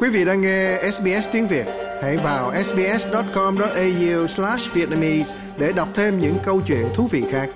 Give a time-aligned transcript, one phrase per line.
[0.00, 1.66] Quý vị đang nghe SBS tiếng Việt,
[2.02, 7.48] hãy vào sbs.com.au/vietnamese để đọc thêm những câu chuyện thú vị khác.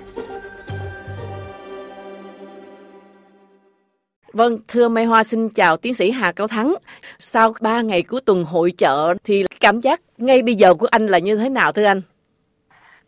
[4.33, 6.75] Vâng, thưa Mai Hoa xin chào tiến sĩ Hà Cao Thắng.
[7.17, 11.07] Sau 3 ngày cuối tuần hội chợ thì cảm giác ngay bây giờ của anh
[11.07, 12.01] là như thế nào thưa anh?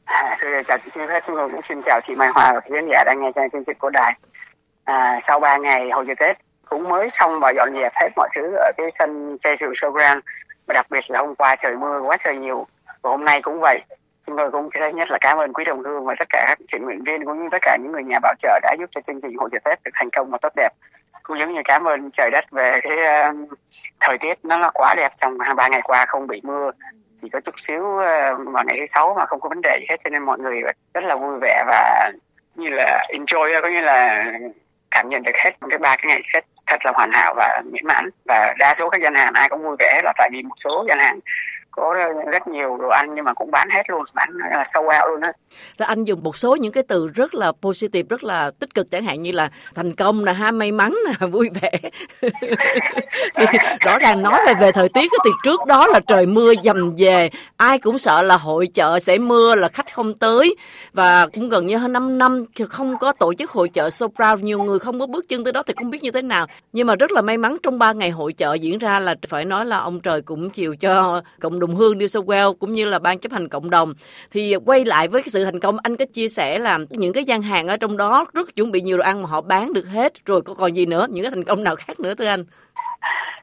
[0.06, 2.88] À, thưa chào chị Phương Chúng tôi cũng xin chào chị Mai Hoa và khán
[2.92, 4.14] giả đang nghe chương trình của đài.
[4.84, 8.30] À, sau 3 ngày hội chợ Tết cũng mới xong và dọn dẹp hết mọi
[8.36, 10.22] thứ ở cái sân xe rượu Showground.
[10.68, 12.68] Và đặc biệt là hôm qua trời mưa quá trời nhiều.
[13.02, 13.82] Và hôm nay cũng vậy.
[14.28, 16.58] Chúng tôi cũng thứ nhất là cảm ơn quý đồng hương và tất cả các
[16.72, 19.02] thiện nguyện viên cũng như tất cả những người nhà bảo trợ đã giúp cho
[19.02, 20.70] chương trình hội trợ Tết được thành công và tốt đẹp.
[21.24, 22.98] Cũng giống như cảm ơn trời đất về cái
[23.30, 23.50] uh,
[24.00, 26.72] thời tiết nó là quá đẹp trong hai ba ngày qua không bị mưa.
[27.22, 28.04] Chỉ có chút xíu uh,
[28.54, 30.62] vào ngày thứ sáu mà không có vấn đề gì hết cho nên mọi người
[30.94, 32.12] rất là vui vẻ và
[32.56, 34.26] như là enjoy có như là
[34.96, 37.88] cảm nhận được hết cái ba cái ngày Tết thật là hoàn hảo và miễn
[37.88, 38.10] mãn.
[38.26, 40.86] Và đa số các gian hàng ai cũng vui vẻ là tại vì một số
[40.88, 41.20] gian hàng
[41.76, 41.96] có
[42.32, 45.20] rất nhiều đồ ăn nhưng mà cũng bán hết luôn, bán là sâu out luôn
[45.20, 45.28] đó
[45.78, 48.92] Rồi anh dùng một số những cái từ rất là positive, rất là tích cực,
[48.92, 51.72] chẳng hạn như là thành công là ha may mắn là vui vẻ.
[53.86, 57.30] Rõ ràng nói về về thời tiết thì trước đó là trời mưa dầm về,
[57.58, 60.56] ai cũng sợ là hội chợ sẽ mưa, là khách không tới.
[60.94, 64.44] Và cũng gần như hơn 5 năm không có tổ chức hội chợ so proud
[64.44, 66.48] nhiều người không có bước chân tới đó thì không biết như thế nào.
[66.74, 69.46] Nhưng mà rất là may mắn trong 3 ngày hội chợ diễn ra là phải
[69.46, 72.86] nói là ông trời cũng chiều cho cộng đồng hương New South Wales cũng như
[72.86, 73.94] là ban chấp hành cộng đồng.
[74.32, 77.24] Thì quay lại với cái sự thành công, anh có chia sẻ là những cái
[77.24, 79.88] gian hàng ở trong đó rất chuẩn bị nhiều đồ ăn mà họ bán được
[79.88, 82.46] hết, rồi có còn gì nữa, những cái thành công nào khác nữa thưa anh?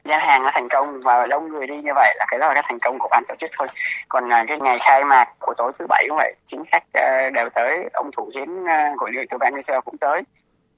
[0.03, 2.53] Gian hàng nó thành công và đông người đi như vậy là cái đó là
[2.53, 3.67] cái thành công của ban tổ chức thôi.
[4.09, 7.29] Còn à, cái ngày khai mạc của tối thứ bảy cũng vậy, chính sách à,
[7.33, 9.53] đều tới, ông thủ hiến à, của liên tiểu bang
[9.85, 10.21] cũng tới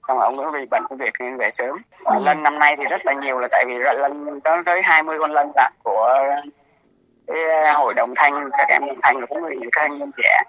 [0.07, 1.81] xong rồi ông cũng vì bận công việc nên về sớm.
[2.05, 2.15] Ừ.
[2.23, 5.31] lân năm nay thì rất là nhiều là tại vì lân có tới 20 con
[5.31, 6.19] lân là của
[7.27, 10.43] cái hội đồng thanh các em đồng thanh cũng người các anh trẻ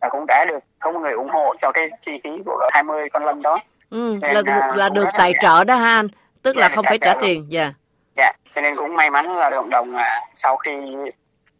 [0.00, 3.08] và cũng đã được có một người ủng hộ cho cái chi phí của 20
[3.12, 3.58] con lân đó.
[3.90, 6.08] Ừ, nên, là, là được tài trợ đó ha anh.
[6.42, 7.62] Tức là không phải trả tiền dạ.
[7.62, 7.74] Yeah.
[8.16, 10.70] dạ cho nên cũng may mắn là cộng đồng à, sau khi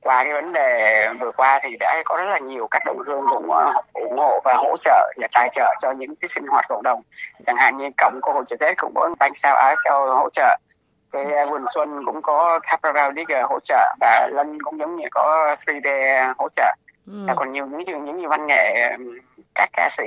[0.03, 3.25] qua cái vấn đề vừa qua thì đã có rất là nhiều các đồng hương
[3.31, 3.51] cũng
[3.93, 7.03] ủng hộ và hỗ trợ và tài trợ cho những cái sinh hoạt cộng đồng
[7.47, 10.31] chẳng hạn như cổng của hội chợ tết cũng có bánh sao áo sao hỗ
[10.31, 10.59] trợ
[11.13, 15.55] cái vườn xuân cũng có Capital Digger hỗ trợ và lân cũng giống như có
[15.67, 16.75] 3D hỗ trợ
[17.07, 17.25] ừ.
[17.27, 18.97] và còn nhiều những những như văn nghệ
[19.55, 20.05] các ca sĩ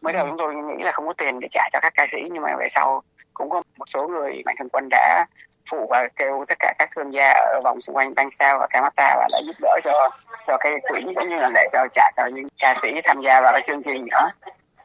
[0.00, 0.28] mới đầu ừ.
[0.28, 2.56] chúng tôi nghĩ là không có tiền để trả cho các ca sĩ nhưng mà
[2.58, 3.02] về sau
[3.34, 5.26] cũng có một số người mạnh thường quân đã
[5.70, 8.66] phụ và kêu tất cả các thương gia ở vòng xung quanh bang sao và
[8.70, 10.10] Kamata và đã giúp đỡ cho
[10.46, 13.40] cho cái quỹ cũng như là để cho trả cho những ca sĩ tham gia
[13.40, 14.30] vào cái chương trình nữa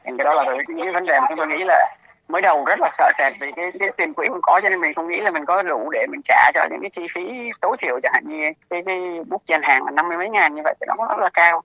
[0.04, 1.96] nên cái đó là những vấn đề mà chúng tôi nghĩ là
[2.28, 4.80] mới đầu rất là sợ sệt vì cái, cái tiền quỹ không có cho nên
[4.80, 7.50] mình không nghĩ là mình có đủ để mình trả cho những cái chi phí
[7.60, 8.96] tối thiểu chẳng hạn như cái cái
[9.28, 11.62] bút gian hàng là năm mươi mấy ngàn như vậy thì nó rất là cao.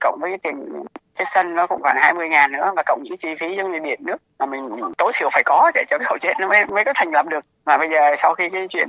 [0.00, 0.84] Cộng với cái tiền
[1.20, 3.78] cái sân nó cũng khoảng 20 ngàn nữa và cộng những chi phí giống như
[3.78, 6.64] điện nước mà mình tối thiểu phải có để cho cái hậu chết nó mới,
[6.66, 8.88] mới có thành lập được mà bây giờ sau khi cái chuyện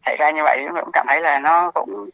[0.00, 2.04] xảy ra như vậy chúng cũng cảm thấy là nó cũng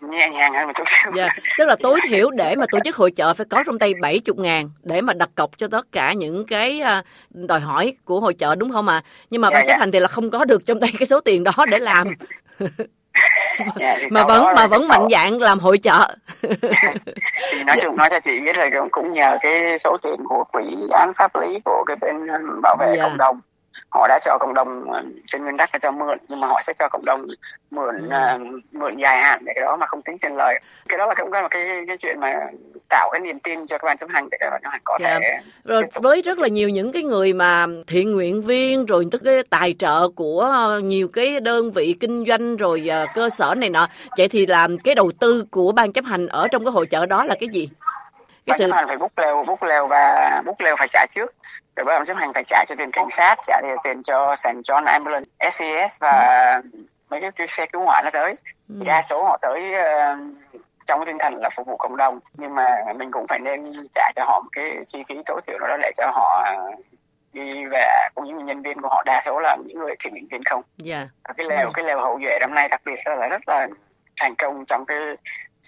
[0.00, 1.12] nhẹ nhàng hơn một chút xíu.
[1.16, 3.94] Dạ, tức là tối thiểu để mà tổ chức hội chợ phải có trong tay
[4.00, 8.20] 70 ngàn để mà đặt cọc cho tất cả những cái à, đòi hỏi của
[8.20, 8.94] hội chợ đúng không ạ?
[8.94, 9.04] À?
[9.30, 9.80] Nhưng mà yeah, ban chấp yeah.
[9.80, 12.14] hành thì là không có được trong tay cái số tiền đó để làm.
[13.80, 16.14] yeah, mà vẫn mà vẫn mạnh dạn làm hội chợ.
[17.52, 20.76] Thì nói chung nói cho chị biết là cũng nhờ cái số tiền của quỹ
[20.92, 22.26] án pháp lý của cái bên
[22.62, 22.98] bảo vệ yeah.
[23.02, 23.40] cộng đồng
[23.88, 26.60] họ đã cho cộng đồng ờ, trên nguyên tắc là cho mượn nhưng mà họ
[26.62, 27.26] sẽ cho cộng đồng
[27.70, 28.40] mượn uh,
[28.72, 31.32] mượn dài hạn để cái đó mà không tính tiền lời cái đó là cũng
[31.32, 32.32] là cái cái chuyện mà
[32.88, 34.98] tạo cái niềm tin cho các ban chấp hành để các ban chấp hành có
[35.00, 35.22] yeah.
[35.22, 35.28] Dạ.
[35.28, 39.20] thể rồi với rất là nhiều những cái người mà thiện nguyện viên rồi tức
[39.24, 40.50] cái tài trợ của
[40.82, 44.94] nhiều cái đơn vị kinh doanh rồi cơ sở này nọ vậy thì làm cái
[44.94, 47.68] đầu tư của ban chấp hành ở trong cái hội chợ đó là cái gì
[48.46, 51.34] cái sự phải bút lều bút lều và bút lều phải trả trước
[51.76, 54.48] rồi ban chấp hành phải trả cho tiền cảnh sát trả tiền cho St.
[54.48, 56.62] John Ambulance SCS và
[57.10, 58.34] mấy cái xe cứu hỏa nó tới
[58.68, 58.74] ừ.
[58.86, 60.18] đa số họ tới uh,
[60.86, 63.64] trong cái tinh thần là phục vụ cộng đồng nhưng mà mình cũng phải nên
[63.92, 66.54] trả cho họ một cái chi phí tối thiểu đó để cho họ
[67.32, 70.28] đi về cũng như nhân viên của họ đa số là những người thiện nguyện
[70.30, 71.08] viên không yeah.
[71.28, 71.34] Dạ.
[71.36, 73.68] cái lều cái lều hậu duệ năm nay đặc biệt là rất là
[74.20, 74.98] thành công trong cái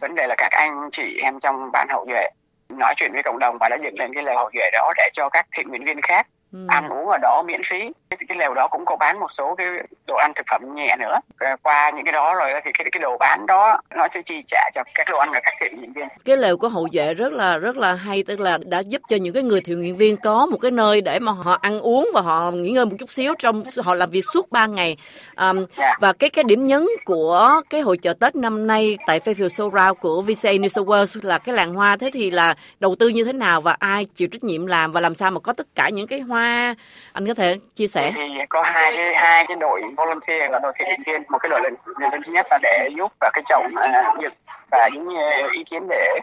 [0.01, 2.29] vấn đề là các anh chị em trong ban hậu duệ
[2.69, 5.09] nói chuyện với cộng đồng và đã dựng lên cái lều hậu duệ đó để
[5.13, 6.59] cho các thiện nguyện viên khác ừ.
[6.69, 9.55] ăn uống ở đó miễn phí cái, cái lều đó cũng có bán một số
[9.55, 9.67] cái
[10.07, 13.01] đồ ăn thực phẩm nhẹ nữa ờ, qua những cái đó rồi thì cái cái
[13.01, 15.93] đồ bán đó nó sẽ chi trả cho các đồ ăn của các thiện nguyện
[15.93, 19.03] viên cái lều của hậu vệ rất là rất là hay tức là đã giúp
[19.09, 21.81] cho những cái người thiện nguyện viên có một cái nơi để mà họ ăn
[21.81, 24.97] uống và họ nghỉ ngơi một chút xíu trong họ làm việc suốt 3 ngày
[25.37, 25.69] um, yeah.
[25.77, 25.95] Dạ.
[26.01, 29.95] và cái cái điểm nhấn của cái hội chợ Tết năm nay tại Fairfield Sorrow
[29.95, 33.25] của VCA New South Wales là cái làng hoa thế thì là đầu tư như
[33.25, 35.89] thế nào và ai chịu trách nhiệm làm và làm sao mà có tất cả
[35.89, 36.75] những cái hoa
[37.13, 40.73] anh có thể chia sẻ thì có hai cái hai cái đội volunteer là đội
[40.77, 41.75] thiện viên một cái đội lần
[42.13, 44.33] thứ nhất là để giúp và cái chồng uh, dựng
[44.71, 46.21] và những uh, ý kiến để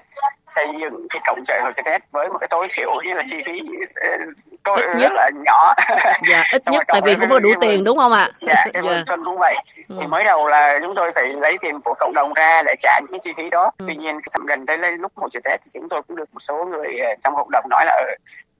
[0.47, 3.37] xây dựng cái cổng chợ Hồ Tết với một cái tối thiểu như là chi
[3.45, 5.11] phí uh, tôi ít nhất.
[5.15, 5.73] là nhỏ
[6.29, 9.15] dạ ít nhất tại vì không có đủ tiền đúng không ạ dạ cái dạ.
[9.25, 9.55] cũng vậy
[9.89, 9.95] ừ.
[9.99, 12.99] thì mới đầu là chúng tôi phải lấy tiền của cộng đồng ra để trả
[12.99, 13.85] những cái chi phí đó ừ.
[13.87, 16.97] tuy nhiên gần tới lúc Hồ Tết thì chúng tôi cũng được một số người
[17.23, 18.15] trong cộng đồng nói là ở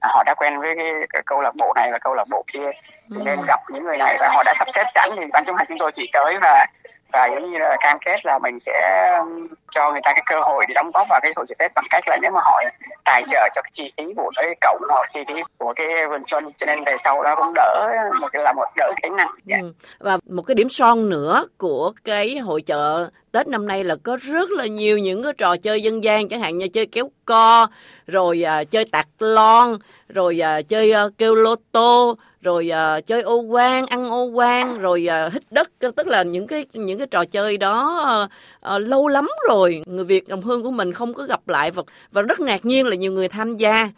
[0.08, 2.70] họ đã quen với cái, cái câu lạc bộ này và câu lạc bộ kia
[3.10, 3.16] ừ.
[3.24, 5.66] nên gặp những người này và họ đã sắp xếp sẵn thì ban chấp hành
[5.68, 6.66] chúng tôi chỉ tới và
[7.14, 10.40] và giống như là cam kết là mình sẽ um, cho người ta cái cơ
[10.40, 12.62] hội để đóng góp vào cái hội chợ Tết bằng cách là nếu mà họ
[13.04, 16.24] tài trợ cho cái chi phí của cái cổng hoặc chi phí của cái vườn
[16.26, 19.34] xuân cho nên về sau đó cũng đỡ một cái là một đỡ gánh nặng.
[19.48, 19.62] Yeah.
[19.62, 19.72] Ừ.
[19.98, 24.18] Và một cái điểm son nữa của cái hội chợ Tết năm nay là có
[24.22, 27.66] rất là nhiều những cái trò chơi dân gian chẳng hạn như chơi kéo co,
[28.06, 29.76] rồi à, chơi tạc lon,
[30.08, 34.78] rồi à, chơi à, kêu lô tô, rồi uh, chơi ô quan ăn ô quan
[34.78, 38.30] rồi uh, hít đất tức là những cái những cái trò chơi đó uh,
[38.74, 41.82] uh, lâu lắm rồi người Việt đồng hương của mình không có gặp lại và
[42.12, 43.88] và rất ngạc nhiên là nhiều người tham gia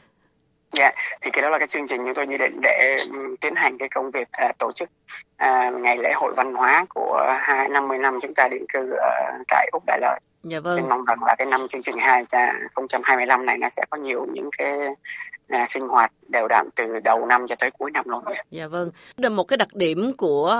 [0.72, 2.96] Dạ, yeah, thì cái đó là cái chương trình chúng tôi dự định để
[3.40, 4.88] tiến hành cái công việc uh, tổ chức
[5.44, 8.90] uh, ngày lễ hội văn hóa của hai năm mươi năm chúng ta định cư
[8.90, 9.10] ở
[9.48, 10.20] tại Úc Đại Lợi.
[10.42, 10.76] Dạ vâng.
[10.76, 14.50] Mình mong rằng là cái năm chương trình 2025 này nó sẽ có nhiều những
[14.58, 14.72] cái
[15.48, 18.24] à, sinh hoạt đều đặn từ đầu năm cho tới cuối năm luôn.
[18.50, 18.88] Dạ vâng.
[19.30, 20.56] Một cái đặc điểm của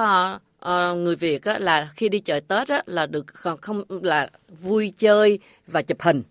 [0.65, 4.93] uh, người Việt á, là khi đi chợ Tết á, là được không là vui
[4.97, 6.23] chơi và chụp hình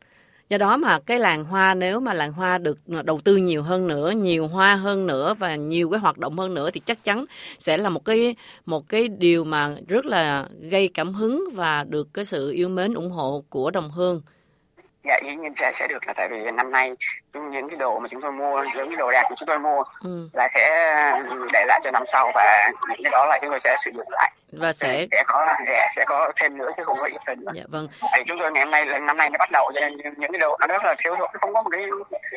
[0.50, 3.88] do đó mà cái làng hoa nếu mà làng hoa được đầu tư nhiều hơn
[3.88, 7.26] nữa nhiều hoa hơn nữa và nhiều cái hoạt động hơn nữa thì chắc chắn
[7.58, 8.36] sẽ là một cái
[8.66, 12.94] một cái điều mà rất là gây cảm hứng và được cái sự yêu mến
[12.94, 14.22] ủng hộ của đồng hương
[15.06, 16.92] dạ dĩ nhiên sẽ sẽ được là tại vì năm nay
[17.34, 19.84] những cái đồ mà chúng tôi mua những cái đồ đạc của chúng tôi mua
[20.04, 20.30] ừ.
[20.34, 20.68] là sẽ
[21.54, 24.08] để lại cho năm sau và những cái đó là chúng tôi sẽ sử dụng
[24.10, 27.52] lại và sẽ sẽ có sẽ, sẽ có thêm nữa chứ không có ít nữa.
[27.56, 27.88] Dạ vâng.
[28.02, 30.32] Thì chúng tôi ngày hôm nay là năm nay nó bắt đầu cho nên những
[30.32, 31.86] cái đồ nó rất là thiếu thốn không có một cái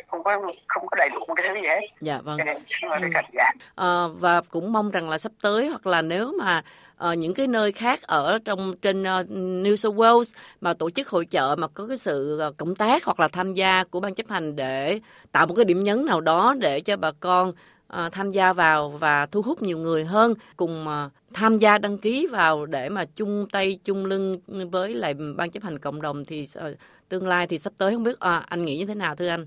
[0.07, 1.79] không có không có đầy đủ một cái thứ gì hết.
[2.01, 2.37] Dạ vâng.
[2.37, 2.57] Cho nên
[3.01, 3.07] ừ.
[3.13, 3.51] cần dạ.
[3.75, 3.87] à,
[4.19, 6.61] và cũng mong rằng là sắp tới hoặc là nếu mà
[7.07, 11.07] uh, những cái nơi khác ở trong trên uh, New South Wales mà tổ chức
[11.07, 14.15] hội chợ mà có cái sự uh, cộng tác hoặc là tham gia của ban
[14.15, 14.99] chấp hành để
[15.31, 18.89] tạo một cái điểm nhấn nào đó để cho bà con uh, tham gia vào
[18.89, 23.05] và thu hút nhiều người hơn cùng uh, tham gia đăng ký vào để mà
[23.15, 24.39] chung tay chung lưng
[24.71, 26.75] với lại ban chấp hành cộng đồng thì uh,
[27.09, 29.45] tương lai thì sắp tới không biết uh, anh nghĩ như thế nào thưa anh?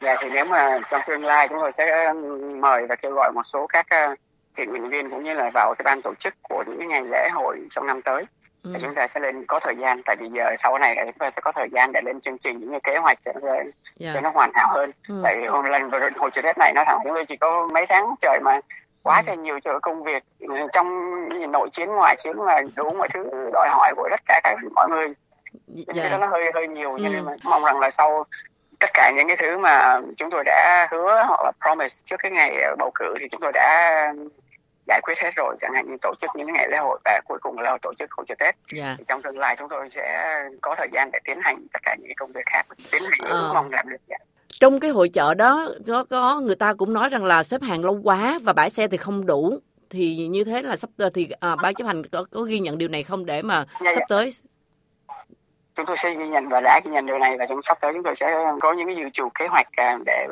[0.00, 2.12] Dạ thì nếu mà trong tương lai chúng tôi sẽ
[2.60, 4.18] mời và kêu gọi một số các uh,
[4.56, 7.02] thiện nguyện viên cũng như là vào cái ban tổ chức của những cái ngày
[7.10, 8.24] lễ hội trong năm tới
[8.62, 8.70] ừ.
[8.80, 11.40] chúng ta sẽ lên có thời gian tại vì giờ sau này chúng ta sẽ
[11.44, 13.66] có thời gian để lên chương trình những cái kế hoạch cho, yeah.
[13.96, 14.10] Dạ.
[14.14, 15.20] cho nó hoàn hảo hơn ừ.
[15.24, 17.86] tại vì hôm lần vừa hồi trước này nó thẳng chúng tôi chỉ có mấy
[17.86, 18.60] tháng trời mà
[19.02, 19.22] quá ừ.
[19.24, 20.22] trời nhiều chỗ công việc
[20.72, 20.88] trong
[21.52, 24.88] nội chiến ngoại chiến và đủ mọi thứ đòi hỏi của tất cả các mọi
[24.88, 25.06] người
[25.76, 26.10] yeah.
[26.10, 26.18] Dạ.
[26.18, 27.36] nó hơi hơi nhiều cho nên ừ.
[27.44, 28.24] mong rằng là sau
[28.80, 32.32] tất cả những cái thứ mà chúng tôi đã hứa hoặc là promise trước cái
[32.32, 34.12] ngày bầu cử thì chúng tôi đã
[34.86, 37.38] giải quyết hết rồi chẳng hạn như tổ chức những ngày lễ hội và cuối
[37.42, 38.58] cùng là tổ chức hội chợ Tết yeah.
[38.72, 38.94] Dạ.
[38.98, 41.96] thì trong tương lai chúng tôi sẽ có thời gian để tiến hành tất cả
[42.00, 43.54] những công việc khác tiến hành uh.
[43.54, 44.20] mong làm được yeah.
[44.60, 47.84] trong cái hội chợ đó có có người ta cũng nói rằng là xếp hàng
[47.84, 49.58] lâu quá và bãi xe thì không đủ
[49.90, 52.88] thì như thế là sắp thì à, ban chấp hành có, có ghi nhận điều
[52.88, 54.32] này không để mà yeah, dạ, sắp tới
[55.74, 57.92] chúng tôi sẽ ghi nhận và đã ghi nhận điều này và trong sắp tới
[57.94, 58.26] chúng tôi sẽ
[58.60, 60.26] có những cái dự trù kế hoạch à, để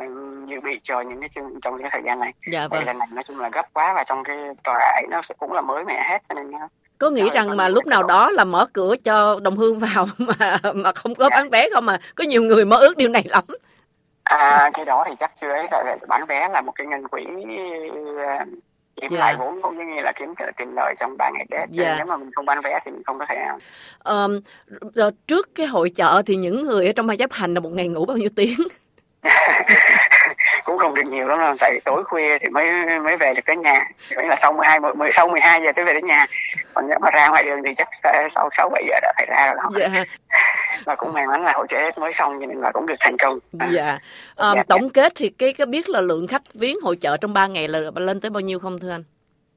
[0.46, 2.32] dự bị cho những cái chương trong cái thời gian này.
[2.52, 2.84] Dạ vâng.
[2.86, 5.52] lần này nói chung là gấp quá và trong cái tòa ấy nó sẽ cũng
[5.52, 6.50] là mới mẻ hết cho nên
[6.98, 10.58] có nghĩ rằng mà lúc nào đó là mở cửa cho đồng hương vào mà
[10.74, 11.36] mà không có dạ.
[11.36, 13.44] bán vé không mà có nhiều người mơ ước điều này lắm.
[14.24, 17.26] À, cái đó thì chắc chưa ấy tại bán vé là một cái ngân quỹ
[18.26, 18.44] à,
[19.02, 19.20] kiếm yeah.
[19.20, 19.26] Dạ.
[19.26, 21.58] lại vốn cũng như là kiếm tiền lợi trong ba ngày Tết.
[21.58, 21.70] Yeah.
[21.70, 21.94] Dạ.
[21.96, 23.58] Nếu mà mình không bán vé thì mình không có thể nào.
[24.04, 24.40] Um,
[25.26, 27.88] trước cái hội chợ thì những người ở trong ban chấp hành là một ngày
[27.88, 28.58] ngủ bao nhiêu tiếng?
[30.64, 33.56] cũng không được nhiều lắm đâu tại tối khuya thì mới mới về được tới
[33.56, 36.26] nhà vẫn là sau 12 10, sau 12 giờ tới về đến nhà
[36.74, 37.88] còn nếu mà ra ngoài đường thì chắc
[38.28, 39.70] sau 6 7 giờ đã phải ra rồi đó.
[39.78, 40.04] Dạ.
[40.84, 43.16] Và cũng may mắn là hội trợ mới xong cho nên là cũng được thành
[43.18, 43.38] công.
[43.58, 43.68] À.
[43.72, 43.98] Dạ.
[44.36, 44.62] Um, dạ.
[44.68, 47.68] Tổng kết thì cái cái biết là lượng khách viếng hội chợ trong 3 ngày
[47.68, 49.04] là lên tới bao nhiêu không thưa anh?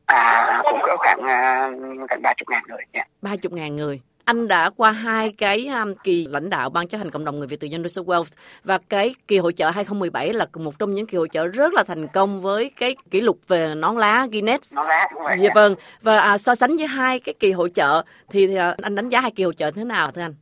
[0.05, 2.81] À, cũng có khoảng uh, gần ba chục ngàn người.
[2.91, 3.07] Yeah.
[3.21, 6.97] Ba chục ngàn người anh đã qua hai cái um, kỳ lãnh đạo ban chấp
[6.97, 9.69] hành cộng đồng người Việt từ dân New South Wales và cái kỳ hội chợ
[9.69, 13.21] 2017 là một trong những kỳ hội chợ rất là thành công với cái kỷ
[13.21, 14.73] lục về nón lá Guinness.
[14.73, 15.37] Nón lá đúng rồi.
[15.39, 15.75] Dạ vâng.
[16.01, 19.09] Và à, so sánh với hai cái kỳ hội chợ thì, thì à, anh đánh
[19.09, 20.33] giá hai kỳ hội chợ thế nào thưa anh?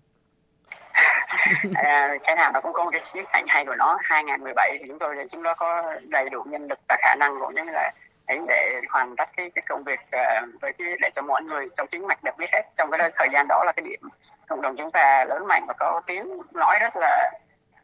[1.75, 3.97] À, cái nào nó cũng có một cái khía cạnh hay của nó.
[4.03, 7.55] 2017 thì chúng tôi chúng nó có đầy đủ nhân lực và khả năng cũng
[7.55, 7.91] như là
[8.27, 11.67] ấy để hoàn tất cái cái công việc uh, với cái để cho mọi người
[11.77, 12.61] trong chính mạch được biết hết.
[12.77, 14.09] Trong cái thời gian đó là cái điểm
[14.47, 17.31] cộng đồng chúng ta lớn mạnh và có tiếng nói rất là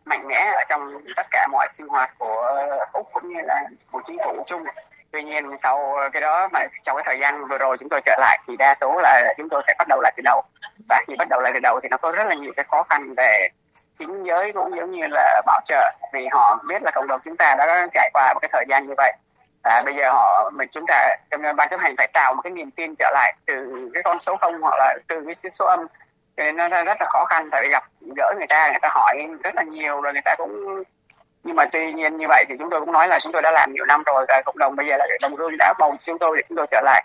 [0.05, 4.01] mạnh mẽ ở trong tất cả mọi sinh hoạt của úc cũng như là của
[4.05, 4.63] chính phủ chung
[5.11, 8.15] tuy nhiên sau cái đó mà trong cái thời gian vừa rồi chúng tôi trở
[8.19, 10.41] lại thì đa số là chúng tôi sẽ bắt đầu lại từ đầu.
[10.89, 12.83] Và khi bắt đầu lại từ đầu thì nó có rất là nhiều cái khó
[12.83, 13.47] khăn về
[13.99, 15.91] chính giới cũng giống như là bảo trợ.
[16.13, 18.87] Vì họ biết là cộng đồng chúng ta đã trải qua một cái thời gian
[18.87, 19.13] như vậy.
[19.63, 21.15] Và bây giờ họ, mình chúng ta
[21.55, 24.37] ban chấp hành phải tạo một cái niềm tin trở lại từ cái con số
[24.37, 25.87] không hoặc là từ cái số âm.
[26.37, 27.83] Thì nên nó rất là khó khăn tại vì gặp
[28.17, 30.83] gỡ người ta người ta hỏi rất là nhiều rồi người ta cũng
[31.43, 33.51] nhưng mà tuy nhiên như vậy thì chúng tôi cũng nói là chúng tôi đã
[33.51, 36.17] làm nhiều năm rồi và cộng đồng bây giờ là đồng hương đã bầu chúng
[36.19, 37.03] tôi để chúng tôi trở lại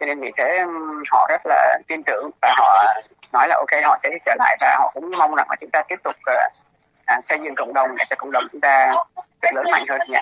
[0.00, 0.64] cho nên vì thế
[1.10, 2.84] họ rất là tin tưởng và họ
[3.32, 5.82] nói là ok họ sẽ trở lại và họ cũng mong rằng là chúng ta
[5.88, 8.92] tiếp tục uh, xây dựng cộng đồng để cho cộng đồng chúng ta
[9.42, 10.18] được lớn mạnh hơn nhỉ.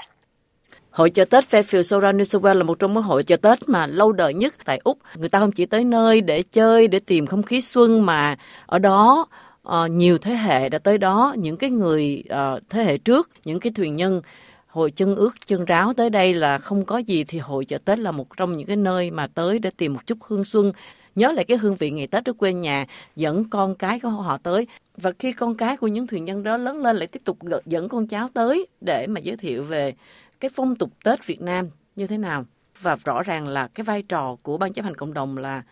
[0.91, 3.59] Hội chợ Tết Fairfield Sora New South Wales là một trong những hội chợ Tết
[3.67, 4.99] mà lâu đời nhất tại Úc.
[5.15, 8.79] Người ta không chỉ tới nơi để chơi, để tìm không khí xuân mà ở
[8.79, 9.27] đó
[9.69, 13.61] uh, nhiều thế hệ đã tới đó, những cái người uh, thế hệ trước, những
[13.61, 14.21] cái thuyền nhân
[14.67, 17.99] hội chân ướt chân ráo tới đây là không có gì thì hội chợ Tết
[17.99, 20.73] là một trong những cái nơi mà tới để tìm một chút hương xuân.
[21.15, 24.39] Nhớ lại cái hương vị ngày Tết ở quê nhà dẫn con cái của họ
[24.39, 24.67] tới.
[24.97, 27.89] Và khi con cái của những thuyền nhân đó lớn lên lại tiếp tục dẫn
[27.89, 29.95] con cháu tới để mà giới thiệu về
[30.41, 32.45] cái phong tục Tết Việt Nam như thế nào.
[32.81, 35.63] Và rõ ràng là cái vai trò của ban chấp hành cộng đồng là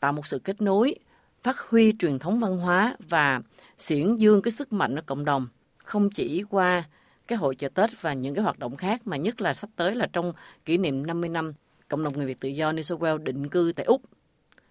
[0.00, 0.94] tạo một sự kết nối
[1.42, 3.40] phát huy truyền thống văn hóa và
[3.78, 6.84] xiển dương cái sức mạnh của cộng đồng không chỉ qua
[7.26, 9.94] cái hội chợ Tết và những cái hoạt động khác mà nhất là sắp tới
[9.94, 10.32] là trong
[10.64, 11.52] kỷ niệm 50 năm
[11.88, 14.02] cộng đồng người Việt tự do New South Wales định cư tại Úc.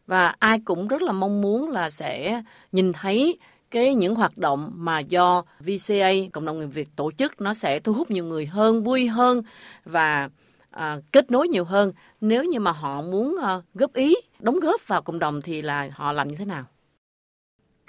[0.07, 3.37] Và ai cũng rất là mong muốn là sẽ nhìn thấy
[3.71, 7.79] cái những hoạt động mà do VCA cộng đồng người Việt tổ chức nó sẽ
[7.79, 9.41] thu hút nhiều người hơn, vui hơn
[9.85, 10.29] và
[10.71, 11.93] à, kết nối nhiều hơn.
[12.21, 15.87] Nếu như mà họ muốn à, góp ý, đóng góp vào cộng đồng thì là
[15.93, 16.63] họ làm như thế nào?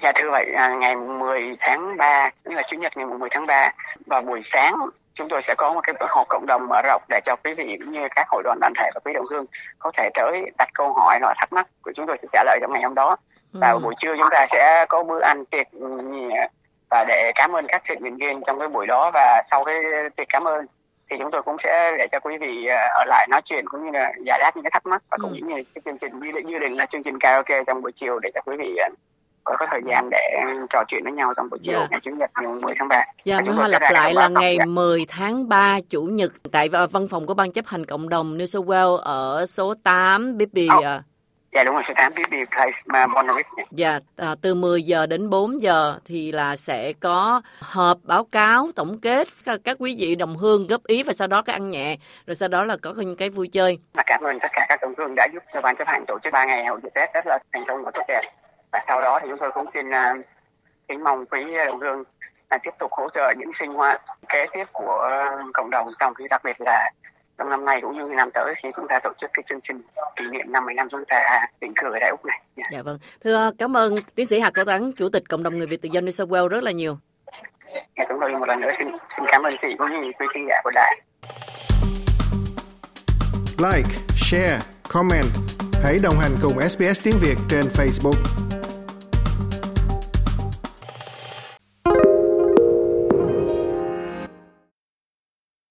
[0.02, 3.46] Dạ thưa vậy, à, ngày 10 tháng 3, tức là Chủ nhật ngày 10 tháng
[3.46, 3.72] 3
[4.06, 4.74] vào buổi sáng
[5.14, 7.54] chúng tôi sẽ có một cái bữa họp cộng đồng mở rộng để cho quý
[7.54, 9.46] vị cũng như các hội đoàn đoàn thể và quý đồng hương
[9.78, 12.58] có thể tới đặt câu hỏi hoặc thắc mắc của chúng tôi sẽ trả lời
[12.62, 13.16] trong ngày hôm đó
[13.52, 13.78] và ừ.
[13.78, 15.66] buổi trưa chúng ta sẽ có bữa ăn tiệc
[16.90, 19.82] và để cảm ơn các thiện nguyện viên trong cái buổi đó và sau cái
[20.16, 20.66] tiệc cảm ơn
[21.12, 23.84] thì chúng tôi cũng sẽ để cho quý vị à, ở lại nói chuyện cũng
[23.84, 25.38] như là giải đáp những cái thắc mắc và cũng ừ.
[25.42, 28.40] như cái chương trình như định là chương trình karaoke trong buổi chiều để cho
[28.40, 28.88] quý vị à,
[29.44, 31.90] có có thời gian để trò chuyện với nhau trong buổi chiều yeah.
[31.90, 33.04] ngày chủ nhật ngày 10 tháng 3.
[33.24, 34.64] Dạ, yeah, Hoa lặp lại là ngày dạ.
[34.64, 38.46] 10 tháng 3 chủ nhật tại văn phòng của ban chấp hành cộng đồng New
[38.46, 40.68] South Wales ở số 8 Bibi.
[40.78, 41.11] Oh.
[41.52, 43.64] Dạ đúng rồi, số 8 Bibi Place Bonnewick.
[43.70, 48.68] Dạ, à, từ 10 giờ đến 4 giờ thì là sẽ có họp báo cáo
[48.76, 51.70] tổng kết các, các quý vị đồng hương góp ý và sau đó cái ăn
[51.70, 53.78] nhẹ, rồi sau đó là có những cái vui chơi.
[53.94, 56.18] Mà cảm ơn tất cả các đồng hương đã giúp cho ban chấp hành tổ
[56.22, 58.22] chức 3 ngày hậu dịp Tết rất là thành công và tốt đẹp
[58.72, 60.26] và sau đó thì chúng tôi cũng xin uh,
[60.88, 64.64] kính mong quý đồng hương uh, tiếp tục hỗ trợ những sinh hoạt kế tiếp
[64.72, 65.10] của
[65.54, 66.90] cộng đồng trong khi đặc biệt là
[67.38, 69.82] trong năm nay cũng như năm tới khi chúng ta tổ chức cái chương trình
[70.16, 72.42] kỷ niệm 50 năm chúng ta định cư ở Đại Úc này.
[72.56, 72.72] Yeah.
[72.72, 72.98] Dạ vâng.
[73.24, 75.88] Thưa cảm ơn tiến sĩ Hà Cao Tấn, Chủ tịch Cộng đồng người Việt tự
[75.92, 76.98] do New South Wales rất là nhiều.
[77.66, 80.46] Yeah, chúng tôi một lần nữa xin xin cảm ơn chị cũng như quý khán
[80.48, 80.96] giả của đài.
[83.58, 84.58] Like, share,
[84.88, 85.26] comment
[85.82, 88.51] Hãy đồng hành cùng SBS tiếng Việt trên Facebook.